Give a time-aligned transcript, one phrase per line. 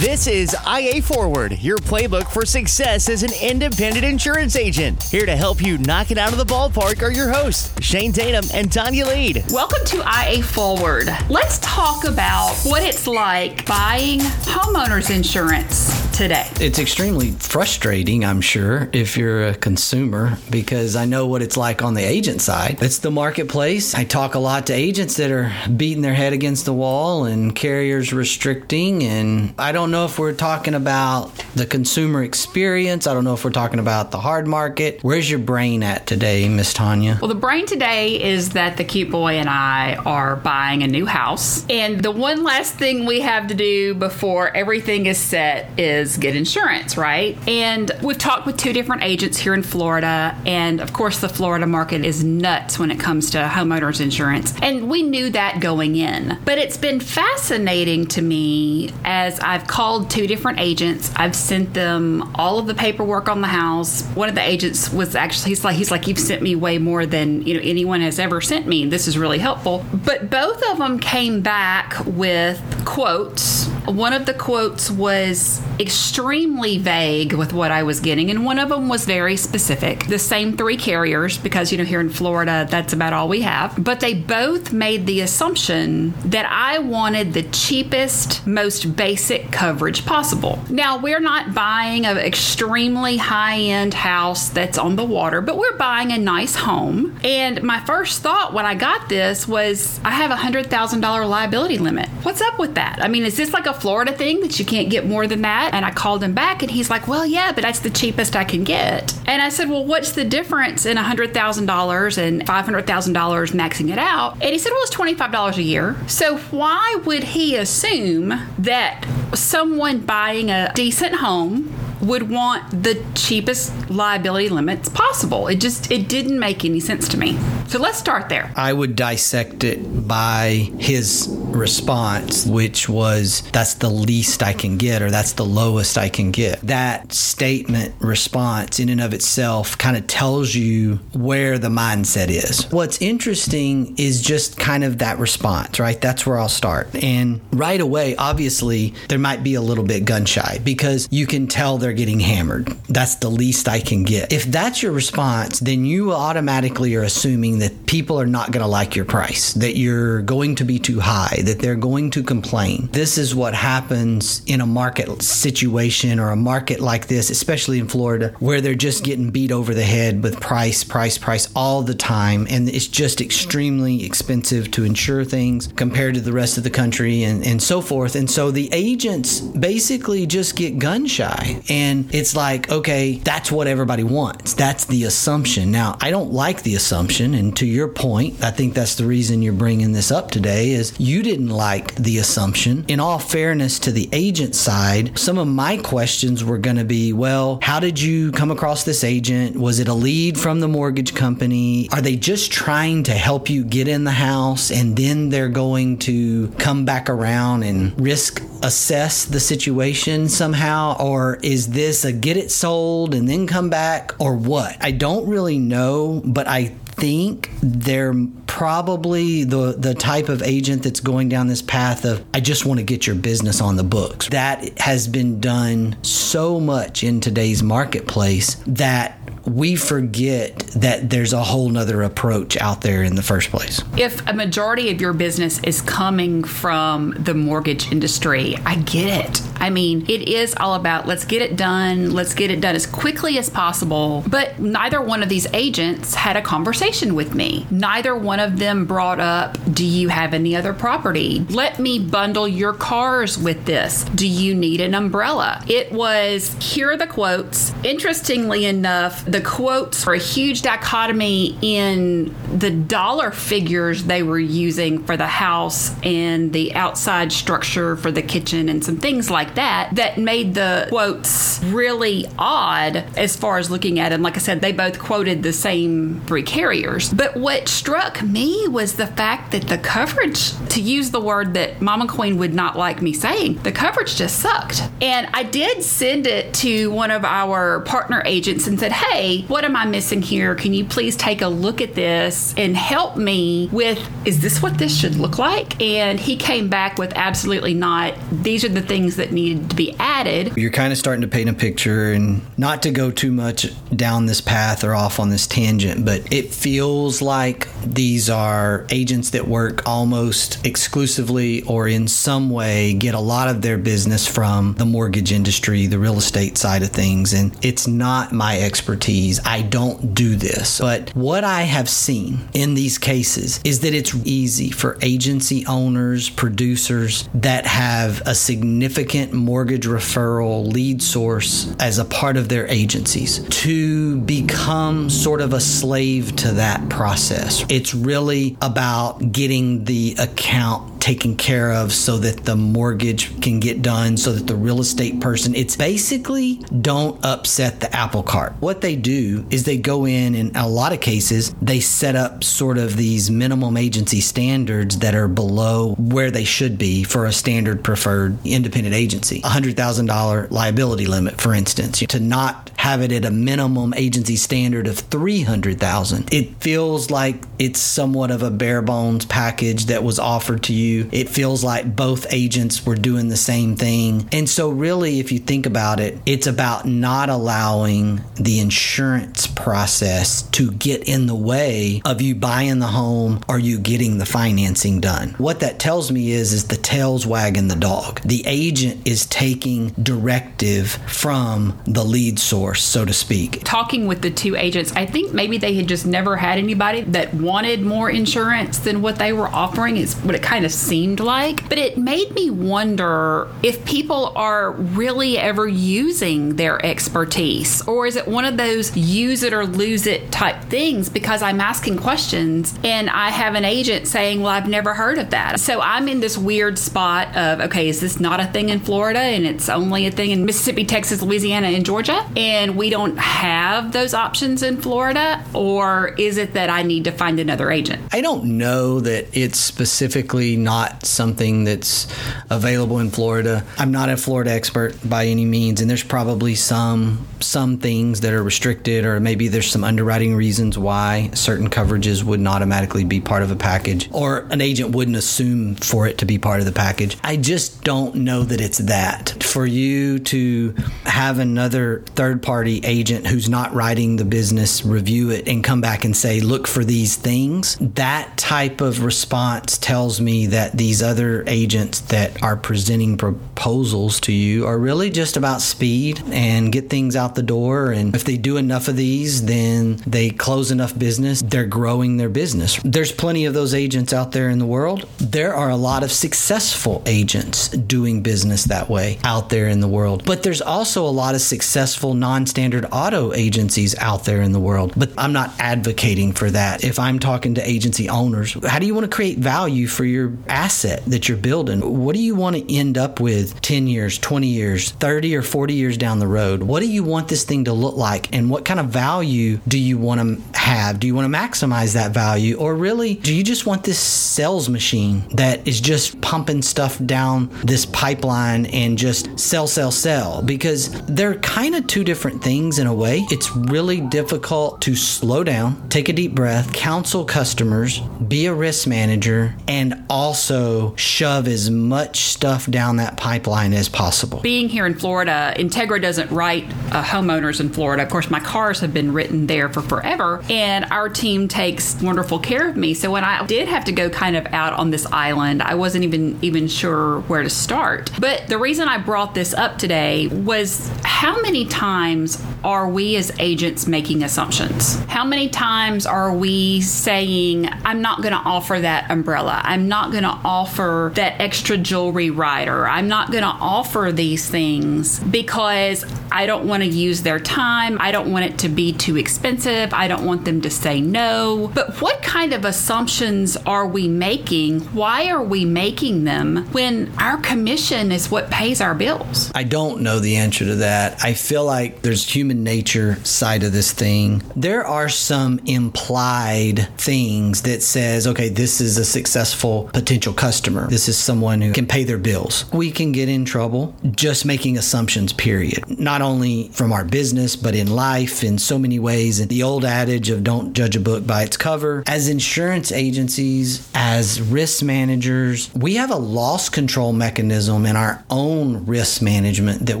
[0.00, 5.02] This is IA Forward, your playbook for success as an independent insurance agent.
[5.02, 8.46] Here to help you knock it out of the ballpark are your hosts, Shane Tatum
[8.54, 9.44] and Tonya Lead.
[9.50, 11.14] Welcome to IA Forward.
[11.28, 16.46] Let's talk about what it's like buying homeowners insurance today.
[16.60, 21.82] It's extremely frustrating, I'm sure, if you're a consumer, because I know what it's like
[21.82, 22.76] on the agent side.
[22.82, 23.94] It's the marketplace.
[23.94, 27.56] I talk a lot to agents that are beating their head against the wall and
[27.56, 29.02] carriers restricting.
[29.02, 33.06] And I don't know if we're talking about the consumer experience.
[33.06, 34.98] I don't know if we're talking about the hard market.
[35.00, 37.18] Where's your brain at today, Miss Tonya?
[37.18, 41.06] Well, the brain today is that the cute boy and I are buying a new
[41.06, 41.64] house.
[41.70, 46.36] And the one last thing we have to do before everything is set is get
[46.36, 47.36] insurance, right?
[47.48, 50.36] And we've talked with two different agents here in Florida.
[50.46, 54.54] And of course, the Florida market is nuts when it comes to homeowners insurance.
[54.62, 56.38] And we knew that going in.
[56.44, 61.12] But it's been fascinating to me as I've called two different agents.
[61.16, 64.02] I've sent them all of the paperwork on the house.
[64.14, 67.06] One of the agents was actually he's like he's like you've sent me way more
[67.06, 68.86] than you know anyone has ever sent me.
[68.86, 69.84] This is really helpful.
[69.92, 73.68] But both of them came back with quotes.
[73.90, 78.68] One of the quotes was extremely vague with what I was getting, and one of
[78.68, 80.06] them was very specific.
[80.06, 83.82] The same three carriers, because you know here in Florida that's about all we have.
[83.82, 90.58] But they both made the assumption that I wanted the cheapest, most basic coverage possible.
[90.68, 96.12] Now we're not buying an extremely high-end house that's on the water, but we're buying
[96.12, 97.18] a nice home.
[97.24, 101.26] And my first thought when I got this was I have a hundred thousand dollar
[101.26, 102.08] liability limit.
[102.22, 102.98] What's up with that?
[103.02, 105.74] I mean, is this like a Florida thing that you can't get more than that?
[105.74, 108.44] And I called him back and he's like, Well, yeah, but that's the cheapest I
[108.44, 109.14] can get.
[109.26, 112.86] And I said, Well, what's the difference in a hundred thousand dollars and five hundred
[112.86, 114.34] thousand dollars maxing it out?
[114.34, 115.96] And he said, Well, it's twenty five dollars a year.
[116.06, 118.28] So why would he assume
[118.58, 125.48] that someone buying a decent home would want the cheapest liability limits possible.
[125.48, 127.38] It just it didn't make any sense to me.
[127.70, 128.52] So let's start there.
[128.56, 135.02] I would dissect it by his response, which was that's the least I can get
[135.02, 136.60] or that's the lowest I can get.
[136.62, 142.68] That statement response in and of itself kind of tells you where the mindset is.
[142.72, 146.00] What's interesting is just kind of that response, right?
[146.00, 146.92] That's where I'll start.
[147.04, 151.46] And right away, obviously, there might be a little bit gun shy because you can
[151.46, 152.66] tell they're getting hammered.
[152.88, 154.32] That's the least I can get.
[154.32, 158.68] If that's your response, then you automatically are assuming that people are not going to
[158.68, 162.88] like your price, that you're going to be too high, that they're going to complain.
[162.92, 167.88] This is what happens in a market situation or a market like this, especially in
[167.88, 171.94] Florida, where they're just getting beat over the head with price, price, price all the
[171.94, 172.46] time.
[172.50, 177.22] And it's just extremely expensive to insure things compared to the rest of the country
[177.24, 178.14] and, and so forth.
[178.14, 181.62] And so the agents basically just get gun shy.
[181.68, 184.54] And it's like, okay, that's what everybody wants.
[184.54, 185.70] That's the assumption.
[185.70, 187.34] Now, I don't like the assumption.
[187.34, 190.98] And to your point, I think that's the reason you're bringing this up today is
[190.98, 192.84] you didn't like the assumption.
[192.88, 197.12] In all fairness to the agent side, some of my questions were going to be,
[197.12, 199.56] well, how did you come across this agent?
[199.56, 201.88] Was it a lead from the mortgage company?
[201.92, 205.98] Are they just trying to help you get in the house and then they're going
[205.98, 210.96] to come back around and risk assess the situation somehow?
[210.98, 214.76] Or is this a get it sold and then come back or what?
[214.80, 218.14] I don't really know, but I think they're
[218.46, 222.78] probably the the type of agent that's going down this path of I just want
[222.78, 224.28] to get your business on the books.
[224.28, 231.42] That has been done so much in today's marketplace that we forget that there's a
[231.42, 233.82] whole nother approach out there in the first place.
[233.96, 239.49] If a majority of your business is coming from the mortgage industry, I get it.
[239.60, 242.86] I mean, it is all about let's get it done, let's get it done as
[242.86, 244.24] quickly as possible.
[244.26, 247.66] But neither one of these agents had a conversation with me.
[247.70, 251.46] Neither one of them brought up, Do you have any other property?
[251.50, 254.04] Let me bundle your cars with this.
[254.04, 255.62] Do you need an umbrella?
[255.68, 257.72] It was here are the quotes.
[257.84, 265.04] Interestingly enough, the quotes were a huge dichotomy in the dollar figures they were using
[265.04, 269.90] for the house and the outside structure for the kitchen and some things like that
[269.94, 274.22] that made the quotes really odd as far as looking at them.
[274.22, 277.12] Like I said, they both quoted the same three carriers.
[277.12, 281.80] But what struck me was the fact that the coverage, to use the word that
[281.80, 284.82] Mama Queen would not like me saying, the coverage just sucked.
[285.00, 289.64] And I did send it to one of our partner agents and said, hey, what
[289.64, 290.54] am I missing here?
[290.54, 294.78] Can you please take a look at this and help me with is this what
[294.78, 295.80] this should look like?
[295.80, 298.14] And he came back with absolutely not.
[298.30, 300.56] These are the things that needed to be added.
[300.56, 304.26] You're kind of starting to paint a picture and not to go too much down
[304.26, 309.46] this path or off on this tangent, but it feels like these are agents that
[309.46, 314.86] work almost exclusively or in some way get a lot of their business from the
[314.86, 317.32] mortgage industry, the real estate side of things.
[317.32, 319.40] And it's not my expertise.
[319.44, 320.78] I don't do this.
[320.78, 326.28] But what I have seen in these cases is that it's easy for agency owners,
[326.30, 333.40] producers that have a significant mortgage referral lead source as a part of their agencies
[333.48, 337.64] to become sort of a slave to that process.
[337.68, 343.82] It's really about getting the account taken care of so that the mortgage can get
[343.82, 348.52] done, so that the real estate person, it's basically don't upset the apple cart.
[348.60, 352.44] What they do is they go in, in a lot of cases, they set up
[352.44, 357.32] sort of these minimum agency standards that are below where they should be for a
[357.32, 359.40] standard preferred independent agency.
[359.42, 364.98] $100,000 liability limit, for instance, to not have it at a minimum agency standard of
[364.98, 366.32] 300,000.
[366.32, 370.89] It feels like it's somewhat of a bare bones package that was offered to you.
[371.12, 374.28] It feels like both agents were doing the same thing.
[374.32, 380.42] And so really if you think about it, it's about not allowing the insurance process
[380.50, 385.00] to get in the way of you buying the home or you getting the financing
[385.00, 385.30] done.
[385.38, 388.20] What that tells me is is the tail's wagging the dog.
[388.22, 393.62] The agent is taking directive from the lead source, so to speak.
[393.64, 397.34] Talking with the two agents, I think maybe they had just never had anybody that
[397.34, 401.68] wanted more insurance than what they were offering, is what it kind of seemed like.
[401.68, 408.16] But it made me wonder if people are really ever using their expertise, or is
[408.16, 412.78] it one of those use it or lose it type things because I'm asking questions
[412.82, 415.60] and I have an agent saying, Well, I've never heard of that.
[415.60, 419.20] So I'm in this weird spot of, okay, is this not a thing in Florida
[419.20, 422.26] and it's only a thing in Mississippi, Texas, Louisiana, and Georgia?
[422.36, 425.44] And we don't have those options in Florida?
[425.54, 428.02] Or is it that I need to find another agent?
[428.12, 430.69] I don't know that it's specifically not
[431.02, 432.06] something that's
[432.48, 433.64] available in Florida.
[433.78, 438.32] I'm not a Florida expert by any means, and there's probably some some things that
[438.32, 443.42] are restricted, or maybe there's some underwriting reasons why certain coverages wouldn't automatically be part
[443.42, 446.72] of a package, or an agent wouldn't assume for it to be part of the
[446.72, 447.16] package.
[447.22, 449.42] I just don't know that it's that.
[449.42, 455.48] For you to have another third party agent who's not writing the business review it
[455.48, 460.46] and come back and say, look for these things, that type of response tells me
[460.46, 466.22] that these other agents that are presenting proposals to you are really just about speed
[466.30, 467.92] and get things out the door.
[467.92, 472.28] And if they do enough of these, then they close enough business, they're growing their
[472.28, 472.80] business.
[472.84, 475.08] There's plenty of those agents out there in the world.
[475.18, 479.88] There are a lot of successful agents doing business that way out there in the
[479.88, 480.24] world.
[480.24, 484.60] But there's also a lot of successful non standard auto agencies out there in the
[484.60, 484.92] world.
[484.96, 486.84] But I'm not advocating for that.
[486.84, 490.32] If I'm talking to agency owners, how do you want to create value for your
[490.48, 492.04] asset that you're building?
[492.04, 495.74] What do you want to end up with 10 years, 20 years, 30 or 40
[495.74, 496.62] years down the road?
[496.62, 498.34] What do you want this thing to look like?
[498.34, 501.00] And what kind of value do you want to have?
[501.00, 502.56] Do you want to maximize that value?
[502.56, 507.50] Or really, do you just want this sales machine that is just pumping stuff down
[507.64, 510.42] this pipeline and just sell, sell, sell?
[510.42, 513.24] Because they're kind of two different things in a way.
[513.30, 518.86] It's really difficult to slow down, take a deep breath, counsel customers, be a risk
[518.86, 524.40] manager, and also shove as much stuff down that pipeline as possible.
[524.40, 528.02] Being here in Florida, Integra doesn't write uh, homeowners in Florida.
[528.02, 532.38] Of course, my cars have been written there for forever, and our team takes wonderful
[532.38, 532.94] care of me.
[532.94, 536.04] So when I did have to go kind of out on this island, I wasn't
[536.04, 538.10] even even sure where to start.
[538.18, 543.32] But the reason I brought this up today was how many times are we as
[543.38, 544.98] agents making assumptions?
[545.04, 549.60] How many times are we saying, I'm not going to offer that umbrella.
[549.64, 552.86] I'm not going to offer that extra jewelry rider.
[552.86, 557.98] I'm not going to offer these things because I don't want to use their time.
[558.00, 559.92] I don't want it to be too expensive.
[559.92, 561.70] I don't want them to say no.
[561.74, 564.80] But what kind of assumptions are we making?
[564.92, 569.50] Why are we making them when our commission is what pays our bills?
[569.54, 571.22] I don't know the answer to that.
[571.22, 574.42] I feel like there's human nature side of this thing.
[574.56, 580.88] There are some implied things that says, okay, this is a successful potential customer.
[580.88, 582.64] This is someone who can pay their bills.
[582.72, 585.98] We can get in trouble just making assumptions, period.
[585.98, 589.40] Not only from our business, but in life in so many ways.
[589.40, 592.02] And the old adage of don't judge a book by its cover.
[592.06, 598.86] As insurance agencies, as risk managers, we have a loss control mechanism in our own
[598.86, 600.00] risk management that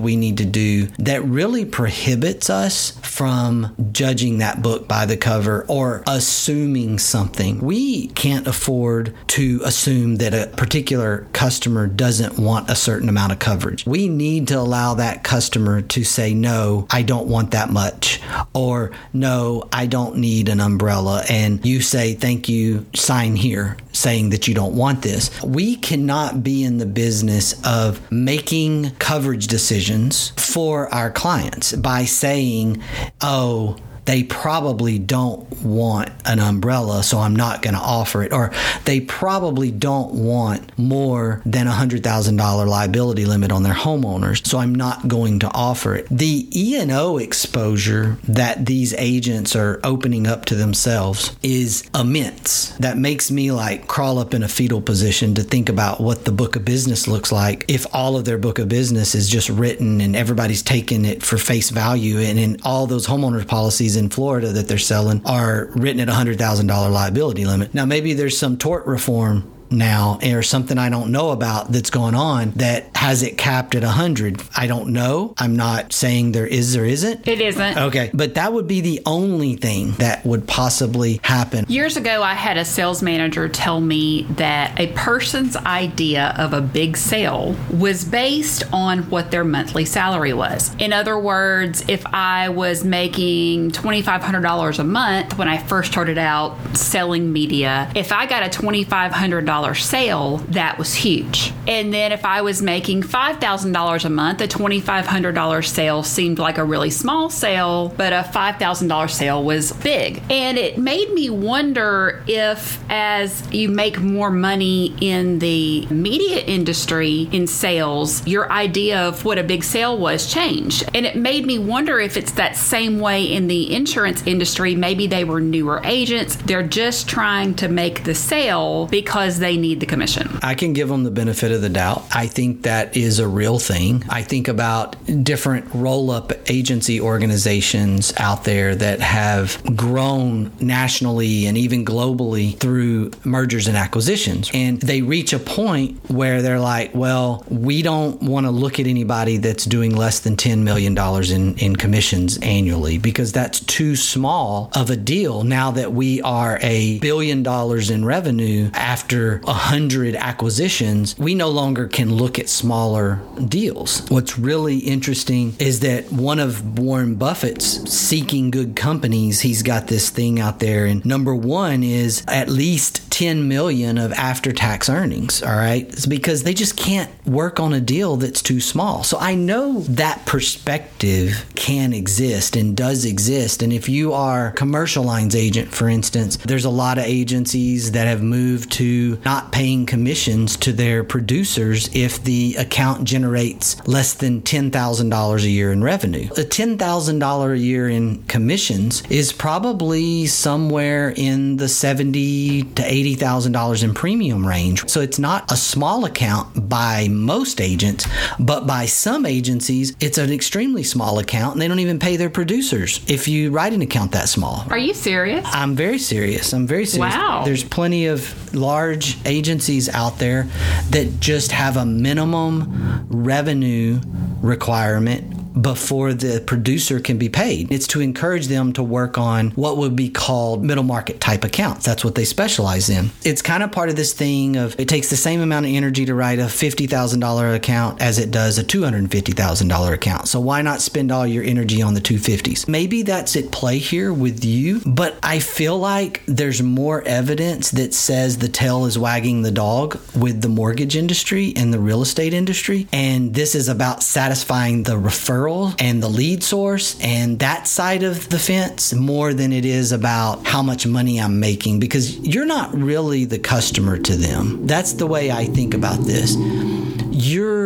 [0.00, 5.66] we need to do that really prohibits us from judging that book by the cover
[5.68, 7.58] or assuming something.
[7.58, 13.38] We can't afford to assume that a particular customer doesn't want a certain amount of
[13.40, 13.84] coverage.
[13.84, 18.20] We need to allow that customer to say, no, I don't want that much,
[18.54, 21.24] or no, I don't need an umbrella.
[21.28, 25.30] And you say, thank you, sign here saying that you don't want this.
[25.42, 32.82] We cannot be in the business of making coverage decisions for our clients by saying,
[33.20, 38.32] oh, they probably don't want an umbrella, so I'm not going to offer it.
[38.32, 38.52] Or
[38.84, 44.74] they probably don't want more than a $100,000 liability limit on their homeowners, so I'm
[44.74, 46.06] not going to offer it.
[46.10, 52.70] The E&O exposure that these agents are opening up to themselves is immense.
[52.78, 56.32] That makes me like crawl up in a fetal position to think about what the
[56.32, 60.00] book of business looks like if all of their book of business is just written
[60.00, 64.52] and everybody's taking it for face value and in all those homeowners policies in Florida
[64.52, 67.74] that they're selling are written at a $100,000 liability limit.
[67.74, 71.90] Now, maybe there's some tort reform now eh, or something I don't know about that's
[71.90, 74.42] going on that has it capped at 100.
[74.56, 75.34] I don't know.
[75.38, 77.26] I'm not saying there is or isn't.
[77.26, 77.78] It isn't.
[77.78, 78.10] Okay.
[78.12, 81.64] But that would be the only thing that would possibly happen.
[81.68, 86.60] Years ago, I had a sales manager tell me that a person's idea of a
[86.60, 90.74] big sale was based on what their monthly salary was.
[90.78, 96.56] In other words, if I was making $2,500 a month when I first started out
[96.76, 101.52] selling media, if I got a $2,500 sale, that was huge.
[101.66, 106.64] And then if I was making $5,000 a month, a $2,500 sale seemed like a
[106.64, 110.22] really small sale, but a $5,000 sale was big.
[110.30, 117.28] And it made me wonder if, as you make more money in the media industry
[117.32, 120.88] in sales, your idea of what a big sale was changed.
[120.94, 124.74] And it made me wonder if it's that same way in the insurance industry.
[124.74, 129.80] Maybe they were newer agents, they're just trying to make the sale because they need
[129.80, 130.38] the commission.
[130.42, 132.04] I can give them the benefit of the doubt.
[132.12, 134.04] I think that is a real thing.
[134.08, 141.56] I think about different roll up agency organizations out there that have grown nationally and
[141.56, 144.50] even globally through mergers and acquisitions.
[144.52, 148.86] And they reach a point where they're like, well, we don't want to look at
[148.86, 150.96] anybody that's doing less than $10 million
[151.32, 156.58] in, in commissions annually because that's too small of a deal now that we are
[156.62, 162.48] a billion dollars in revenue after a hundred acquisitions, we no longer can look at
[162.48, 164.08] smaller deals.
[164.10, 170.10] What's really interesting is that one of Warren Buffett's seeking good companies, he's got this
[170.10, 175.42] thing out there, and number one is at least 10 million of after tax earnings.
[175.42, 175.86] All right.
[175.92, 179.02] It's because they just can't work on a deal that's too small.
[179.02, 183.62] So I know that perspective can exist and does exist.
[183.62, 188.06] And if you are commercial lines agent, for instance, there's a lot of agencies that
[188.06, 194.40] have moved to not paying commissions to their producers if the account generates less than
[194.42, 196.26] $10,000 a year in revenue.
[196.32, 203.84] A $10,000 a year in commissions is probably somewhere in the 70 to 80,000 dollars
[203.84, 204.88] in premium range.
[204.88, 208.08] So it's not a small account by most agents,
[208.40, 212.30] but by some agencies, it's an extremely small account and they don't even pay their
[212.30, 214.64] producers if you write an account that small.
[214.70, 215.44] Are you serious?
[215.46, 216.52] I'm very serious.
[216.52, 217.14] I'm very serious.
[217.14, 217.42] Wow.
[217.44, 218.20] There's plenty of
[218.52, 220.44] large agencies out there
[220.90, 224.00] that just have a minimum revenue
[224.42, 227.70] requirement before the producer can be paid.
[227.72, 231.84] It's to encourage them to work on what would be called middle market type accounts.
[231.84, 233.10] That's what they specialize in.
[233.24, 236.04] It's kind of part of this thing of it takes the same amount of energy
[236.06, 240.28] to write a $50,000 account as it does a $250,000 account.
[240.28, 242.68] So why not spend all your energy on the 250s?
[242.68, 247.94] Maybe that's at play here with you, but I feel like there's more evidence that
[247.94, 252.34] says the tail is wagging the dog with the mortgage industry and the real estate
[252.34, 252.86] industry.
[252.92, 255.39] And this is about satisfying the referral
[255.78, 260.46] and the lead source and that side of the fence more than it is about
[260.46, 264.66] how much money I'm making because you're not really the customer to them.
[264.66, 266.36] That's the way I think about this.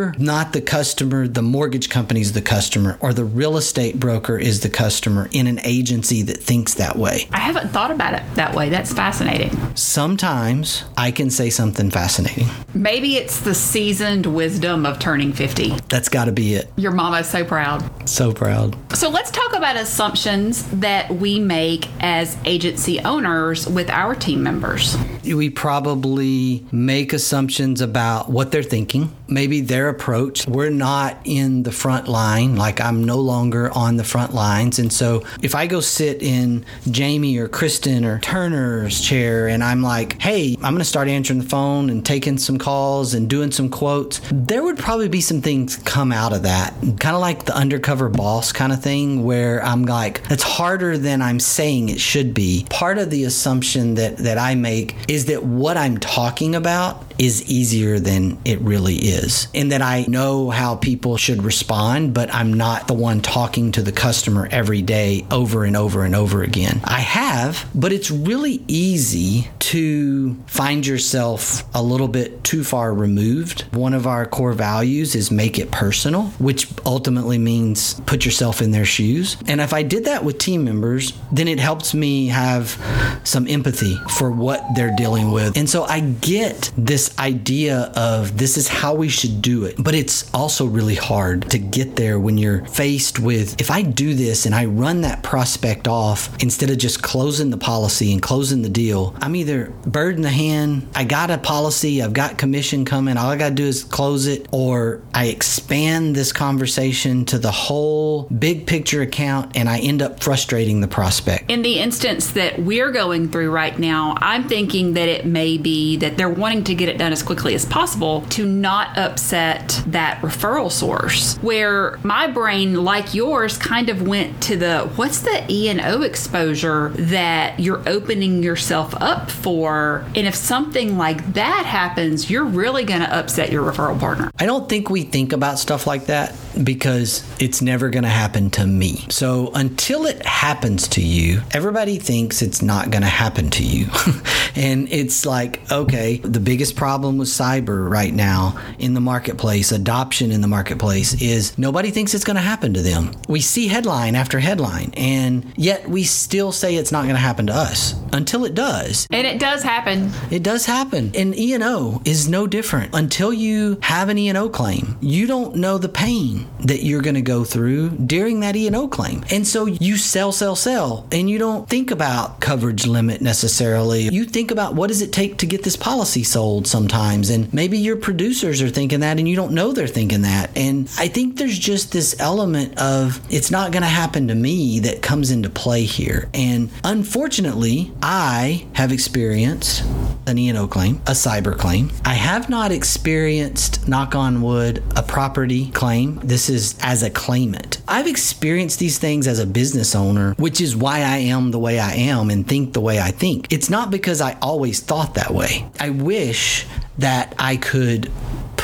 [0.05, 4.61] You're not the customer, the mortgage company's the customer, or the real estate broker is
[4.61, 7.27] the customer in an agency that thinks that way.
[7.33, 8.69] I haven't thought about it that way.
[8.69, 9.51] That's fascinating.
[9.75, 12.49] Sometimes I can say something fascinating.
[12.75, 15.71] Maybe it's the seasoned wisdom of turning 50.
[15.89, 16.71] That's got to be it.
[16.77, 17.83] Your mama's so proud.
[18.07, 18.77] So proud.
[18.95, 24.97] So let's talk about assumptions that we make as agency owners with our team members.
[25.25, 30.47] We probably make assumptions about what they're thinking, maybe their approach.
[30.47, 34.79] We're not in the front line, like I'm no longer on the front lines.
[34.79, 39.83] And so if I go sit in Jamie or Kristen or Turner's chair and I'm
[39.83, 43.51] like, hey, I'm going to start answering the phone and taking some calls and doing
[43.51, 46.75] some quotes, there would probably be some things come out of that.
[47.01, 51.23] Kind of like the undercover boss kind of thing where I'm like, it's harder than
[51.23, 52.67] I'm saying it should be.
[52.71, 57.49] Part of the assumption that, that I make is that what I'm talking about is
[57.51, 59.49] easier than it really is.
[59.55, 63.83] And that I know how people should respond, but I'm not the one talking to
[63.83, 66.81] the customer every day over and over and over again.
[66.85, 73.63] I have, but it's really easy to find yourself a little bit too far removed.
[73.75, 78.71] One of our core values is make it personal, which ultimately means put yourself in
[78.71, 79.37] their shoes.
[79.47, 82.79] And if I did that with team members, then it helps me have
[83.25, 85.57] some empathy for what they're dealing with.
[85.57, 89.77] And so I get this idea of this is how we should do it.
[89.79, 94.15] But it's also really hard to get there when you're faced with if I do
[94.15, 98.63] this and I run that prospect off instead of just closing the policy and closing
[98.63, 102.85] the deal, I'm either bird in the hand, I got a policy, I've got commission
[102.85, 107.39] coming, all I got to do is close it, or I expand this conversation to
[107.39, 111.51] the whole big picture account and I end up frustrating the prospect.
[111.51, 115.97] In the instance that we're going through right now, I'm thinking that it may be
[115.99, 120.21] that they're wanting to get it done as quickly as possible to not upset that
[120.21, 121.37] referral source.
[121.39, 126.03] Where my brain, like yours, kind of went to the what's the E and O
[126.03, 132.85] exposure that you're opening yourself up for, and if something like that happens, you're really
[132.85, 134.31] going to upset your referral partner.
[134.39, 138.51] I don't think we think about stuff like that because it's never going to happen
[138.51, 139.05] to me.
[139.11, 143.87] So until it happens to you, everybody thinks it's not going to happen to you.
[144.55, 150.31] and it's like, okay, the biggest problem with cyber right now in the marketplace, adoption
[150.31, 153.13] in the marketplace, is nobody thinks it's going to happen to them.
[153.29, 157.47] We see headline after headline, and yet we still say it's not going to happen
[157.49, 159.07] to us until it does.
[159.11, 160.11] And it does happen.
[160.31, 161.11] It does happen.
[161.15, 162.95] And E&O is no different.
[162.95, 167.23] Until you have an E&O claim, you don't know the pain that you're going to
[167.23, 169.25] go through during that E&O claim.
[169.31, 174.03] And so you sell, sell, sell, and you don't think about coverage limit necessarily.
[174.03, 177.31] You think about what does it take to get this policy sold sometimes.
[177.31, 180.57] And maybe your producers are thinking that and you don't know they're thinking that.
[180.57, 184.81] And I think there's just this element of it's not going to happen to me
[184.81, 186.29] that comes into play here.
[186.33, 189.85] And unfortunately, I have experienced
[190.27, 191.91] an E&O claim, a cyber claim.
[192.05, 196.21] I have not experienced, knock on wood, a property claim.
[196.35, 197.81] This is as a claimant.
[197.87, 201.79] I've experienced these things as a business owner, which is why I am the way
[201.79, 203.53] I am and think the way I think.
[203.53, 205.65] It's not because I always thought that way.
[205.79, 206.67] I wish
[206.99, 208.11] that I could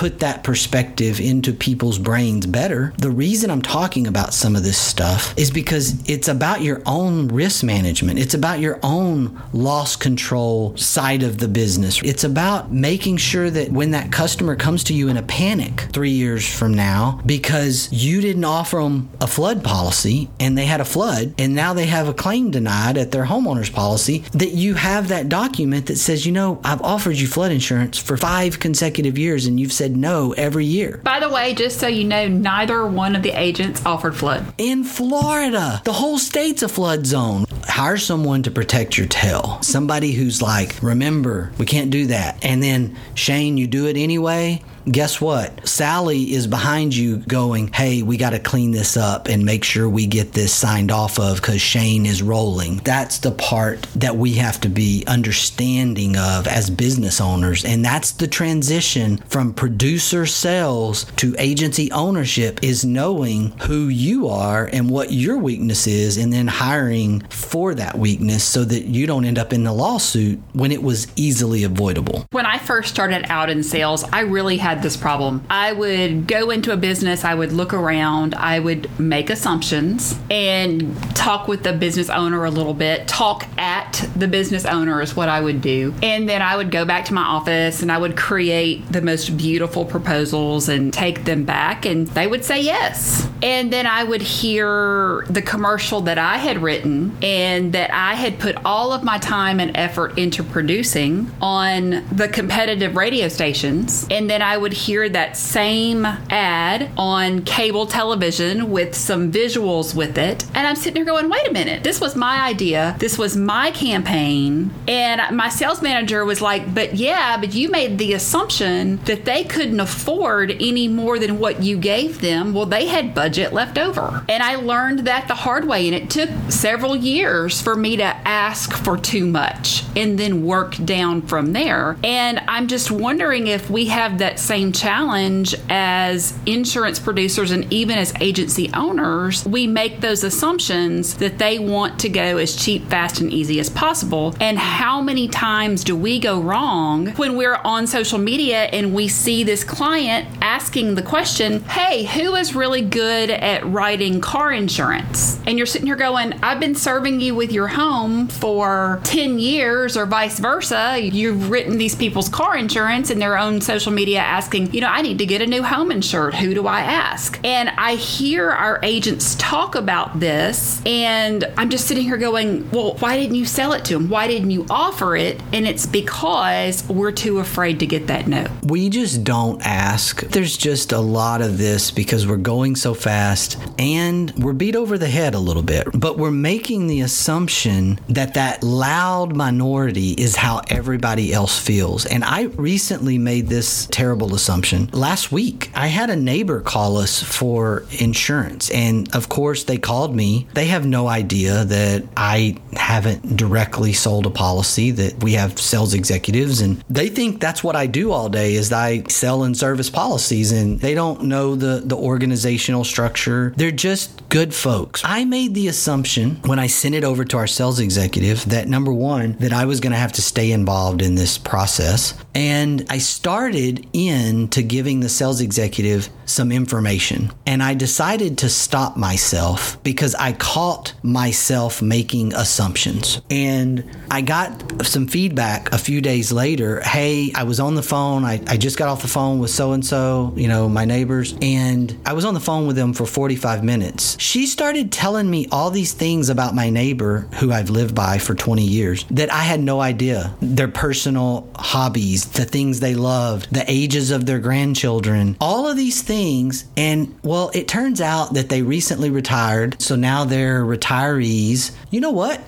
[0.01, 2.95] put that perspective into people's brains better.
[2.97, 7.29] The reason I'm talking about some of this stuff is because it's about your own
[7.29, 8.19] risk management.
[8.19, 12.01] It's about your own loss control side of the business.
[12.03, 16.13] It's about making sure that when that customer comes to you in a panic three
[16.13, 20.87] years from now because you didn't offer them a flood policy and they had a
[20.87, 25.09] flood and now they have a claim denied at their homeowner's policy, that you have
[25.09, 29.45] that document that says, you know, I've offered you flood insurance for five consecutive years
[29.45, 31.01] and you've said no every year.
[31.03, 34.45] By the way, just so you know, neither one of the agents offered flood.
[34.59, 37.45] In Florida, the whole state's a flood zone.
[37.65, 39.59] Hire someone to protect your tail.
[39.63, 42.45] Somebody who's like, remember, we can't do that.
[42.45, 45.67] And then, Shane, you do it anyway guess what?
[45.69, 49.89] Sally is behind you going, hey, we got to clean this up and make sure
[49.89, 52.77] we get this signed off of because Shane is rolling.
[52.79, 57.65] That's the part that we have to be understanding of as business owners.
[57.65, 64.67] And that's the transition from producer sales to agency ownership is knowing who you are
[64.73, 69.25] and what your weakness is and then hiring for that weakness so that you don't
[69.25, 72.27] end up in the lawsuit when it was easily avoidable.
[72.31, 75.45] When I first started out in sales, I really had this problem.
[75.51, 80.97] I would go into a business, I would look around, I would make assumptions and
[81.15, 85.29] talk with the business owner a little bit, talk at the business owner is what
[85.29, 85.95] I would do.
[86.03, 89.37] And then I would go back to my office and I would create the most
[89.37, 93.29] beautiful proposals and take them back, and they would say yes.
[93.43, 98.39] And then I would hear the commercial that I had written and that I had
[98.39, 104.07] put all of my time and effort into producing on the competitive radio stations.
[104.11, 110.19] And then I would hear that same ad on cable television with some visuals with
[110.19, 110.45] it.
[110.55, 112.97] And I'm sitting there going, wait a minute, this was my idea.
[112.99, 114.71] This was my campaign.
[114.87, 119.45] And my sales manager was like, but yeah, but you made the assumption that they
[119.45, 122.53] couldn't afford any more than what you gave them.
[122.53, 124.25] Well, they had budget left over.
[124.29, 125.87] And I learned that the hard way.
[125.87, 130.77] And it took several years for me to ask for too much and then work
[130.85, 131.97] down from there.
[132.05, 137.97] And I'm just wondering if we have that same challenge as insurance producers and even
[137.97, 139.47] as agency owners.
[139.47, 143.71] We make those assumptions that they want to go as cheap, fast, and easy as
[143.71, 144.35] possible.
[144.41, 149.07] And how many times do we go wrong when we're on social media and we
[149.07, 155.39] see this client asking the question, Hey, who is really good at writing car insurance?
[155.47, 159.97] And you're sitting here going, I've been serving you with your home for 10 years
[159.97, 160.99] or vice versa.
[161.01, 165.03] You've written these people's car insurance in their own social media asking, you know, I
[165.03, 166.33] need to get a new home insured.
[166.33, 167.39] Who do I ask?
[167.45, 172.95] And I hear our agents talk about this, and I'm just sitting here going, well,
[173.01, 174.09] why didn't you sell it to them?
[174.09, 175.39] Why didn't you offer it?
[175.53, 178.47] And it's because we're too afraid to get that no.
[178.63, 180.23] We just don't ask.
[180.23, 184.97] There's just a lot of this because we're going so fast and we're beat over
[184.97, 190.35] the head a little bit, but we're making the assumption that that loud minority is
[190.35, 192.07] how everybody else feels.
[192.07, 195.71] And I recently made this terrible assumption last week.
[195.75, 200.47] I had a neighbor call us for insurance, and of course, they called me.
[200.55, 205.95] They have no idea that I haven't directly sold a policy, that we have sales
[205.95, 209.91] executives, and they think that's what I do all day is I sell and service
[209.91, 213.53] policies, and they don't know the, the organizational structure.
[213.57, 215.03] They're just good folks.
[215.05, 218.93] I made the assumption when I sent it over to our sales executive that number
[218.93, 222.15] one, that I was going to have to stay involved in this process.
[222.35, 223.87] And I started
[224.21, 227.33] into giving the sales executive some information.
[227.47, 233.21] And I decided to stop myself because I caught myself making assumptions.
[233.31, 236.81] And I got some feedback a few days later.
[236.81, 238.25] Hey, I was on the phone.
[238.25, 241.35] I, I just got off the phone with so and so, you know, my neighbors,
[241.43, 244.17] and I was on the phone with them for 45 minutes.
[244.21, 248.35] She started telling me all these things about my neighbor who I've lived by for
[248.35, 250.35] 20 years that I had no idea.
[250.41, 256.03] Their personal hobbies, the things they loved, the ages of their grandchildren, all of these
[256.03, 256.65] things.
[256.77, 259.81] And well, it turns out that they recently retired.
[259.81, 261.73] So now they're retirees.
[261.91, 262.41] You know what?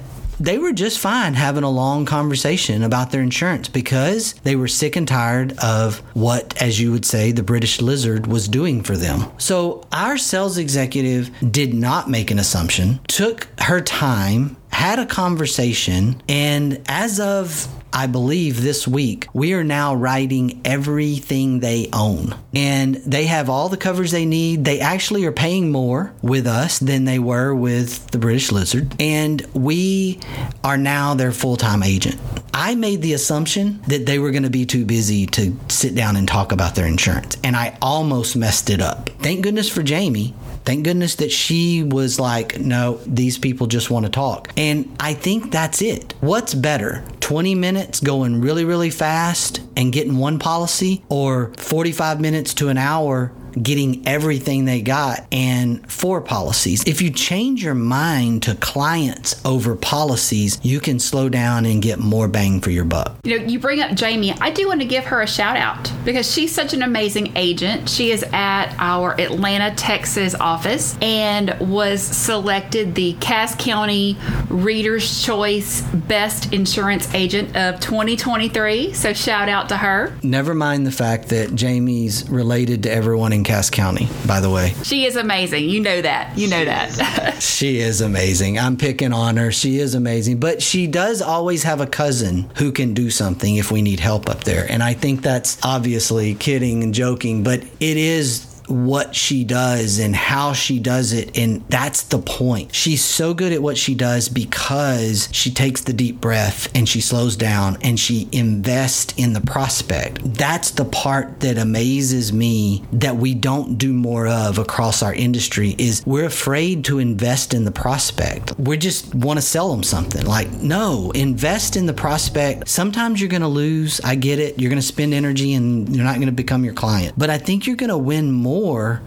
[0.42, 4.96] they were just fine having a long conversation about their insurance because they were sick
[4.96, 9.30] and tired of what, as you would say, the British lizard was doing for them.
[9.38, 16.20] So our sales executive did not make an assumption, took her time, had a conversation,
[16.28, 22.34] and as of I believe this week, we are now writing everything they own.
[22.54, 24.64] And they have all the covers they need.
[24.64, 28.94] They actually are paying more with us than they were with the British Lizard.
[28.98, 30.20] And we
[30.64, 32.18] are now their full time agent.
[32.54, 36.16] I made the assumption that they were going to be too busy to sit down
[36.16, 37.36] and talk about their insurance.
[37.42, 39.10] And I almost messed it up.
[39.20, 44.06] Thank goodness for Jamie Thank goodness that she was like, no, these people just want
[44.06, 44.52] to talk.
[44.56, 46.14] And I think that's it.
[46.20, 47.04] What's better?
[47.20, 52.78] 20 minutes going really, really fast and getting one policy, or 45 minutes to an
[52.78, 56.84] hour getting everything they got and for policies.
[56.86, 61.98] If you change your mind to clients over policies, you can slow down and get
[61.98, 63.16] more bang for your buck.
[63.24, 64.32] You know, you bring up Jamie.
[64.40, 67.88] I do want to give her a shout out because she's such an amazing agent.
[67.88, 74.16] She is at our Atlanta, Texas office and was selected the Cass County
[74.48, 78.92] Reader's Choice Best Insurance Agent of 2023.
[78.92, 80.16] So shout out to her.
[80.22, 84.74] Never mind the fact that Jamie's related to everyone in Cass County, by the way.
[84.82, 85.68] She is amazing.
[85.68, 86.36] You know that.
[86.36, 87.42] You know that.
[87.42, 88.58] she is amazing.
[88.58, 89.52] I'm picking on her.
[89.52, 90.40] She is amazing.
[90.40, 94.28] But she does always have a cousin who can do something if we need help
[94.28, 94.66] up there.
[94.70, 100.14] And I think that's obviously kidding and joking, but it is what she does and
[100.14, 101.36] how she does it.
[101.36, 102.74] And that's the point.
[102.74, 107.00] She's so good at what she does because she takes the deep breath and she
[107.00, 110.20] slows down and she invests in the prospect.
[110.34, 115.74] That's the part that amazes me that we don't do more of across our industry
[115.78, 118.58] is we're afraid to invest in the prospect.
[118.58, 120.24] We just want to sell them something.
[120.24, 122.68] Like, no, invest in the prospect.
[122.68, 124.00] Sometimes you're going to lose.
[124.04, 124.60] I get it.
[124.60, 127.14] You're going to spend energy and you're not going to become your client.
[127.16, 128.51] But I think you're going to win more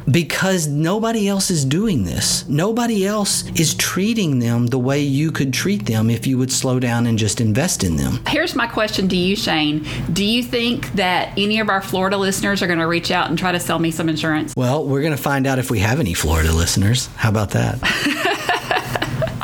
[0.09, 2.47] because nobody else is doing this.
[2.47, 6.79] Nobody else is treating them the way you could treat them if you would slow
[6.79, 8.19] down and just invest in them.
[8.27, 9.85] Here's my question to you, Shane.
[10.11, 13.37] Do you think that any of our Florida listeners are going to reach out and
[13.37, 14.53] try to sell me some insurance?
[14.55, 17.07] Well, we're going to find out if we have any Florida listeners.
[17.15, 17.79] How about that?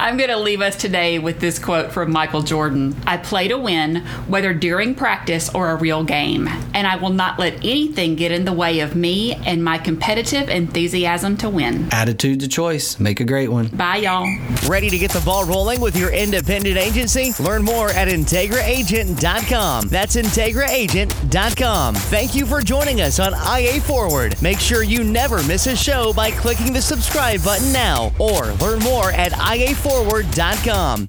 [0.02, 3.58] I'm going to leave us today with this quote from Michael Jordan I play to
[3.60, 8.32] win, whether during practice or a real game, and I will not let anything get
[8.32, 11.88] in the way of me and my competitive enthusiasm to win.
[11.92, 13.00] Attitude to choice.
[13.00, 13.68] Make a great one.
[13.68, 14.28] Bye, y'all.
[14.68, 17.34] Ready to get the ball rolling with your independent agency?
[17.40, 19.88] Learn more at IntegraAgent.com.
[19.90, 21.94] That's IntegraAgent.com.
[21.94, 24.42] Thank you for joining us on IA Forward.
[24.42, 28.80] Make sure you never miss a show by clicking the subscribe button now or learn
[28.80, 31.00] more at IA Forward.com.